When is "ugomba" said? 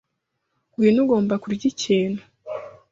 1.03-1.33